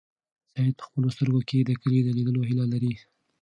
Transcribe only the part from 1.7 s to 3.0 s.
کلي د لیدلو هیله لري.